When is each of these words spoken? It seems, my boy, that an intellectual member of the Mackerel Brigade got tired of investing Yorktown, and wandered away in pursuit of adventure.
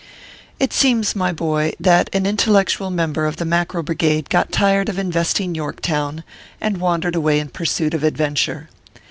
It 0.59 0.73
seems, 0.73 1.15
my 1.15 1.31
boy, 1.31 1.73
that 1.79 2.09
an 2.11 2.25
intellectual 2.25 2.89
member 2.89 3.27
of 3.27 3.35
the 3.35 3.45
Mackerel 3.45 3.83
Brigade 3.83 4.29
got 4.31 4.51
tired 4.51 4.89
of 4.89 4.97
investing 4.97 5.53
Yorktown, 5.53 6.23
and 6.59 6.81
wandered 6.81 7.13
away 7.13 7.39
in 7.39 7.49
pursuit 7.49 7.93
of 7.93 8.03
adventure. 8.03 8.67